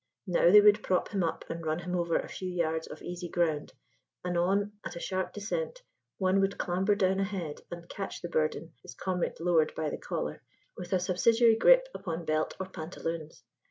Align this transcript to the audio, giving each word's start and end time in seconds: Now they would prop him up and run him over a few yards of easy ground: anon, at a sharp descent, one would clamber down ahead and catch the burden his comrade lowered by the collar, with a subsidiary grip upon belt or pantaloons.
Now 0.25 0.49
they 0.49 0.61
would 0.61 0.81
prop 0.81 1.09
him 1.09 1.21
up 1.23 1.45
and 1.47 1.63
run 1.63 1.77
him 1.77 1.95
over 1.95 2.17
a 2.17 2.27
few 2.27 2.49
yards 2.49 2.87
of 2.87 3.03
easy 3.03 3.29
ground: 3.29 3.73
anon, 4.25 4.71
at 4.83 4.95
a 4.95 4.99
sharp 4.99 5.31
descent, 5.31 5.83
one 6.17 6.41
would 6.41 6.57
clamber 6.57 6.95
down 6.95 7.19
ahead 7.19 7.61
and 7.69 7.87
catch 7.87 8.23
the 8.23 8.27
burden 8.27 8.73
his 8.81 8.95
comrade 8.95 9.39
lowered 9.39 9.75
by 9.75 9.91
the 9.91 9.99
collar, 9.99 10.41
with 10.75 10.91
a 10.91 10.99
subsidiary 10.99 11.55
grip 11.55 11.87
upon 11.93 12.25
belt 12.25 12.55
or 12.59 12.65
pantaloons. 12.65 13.43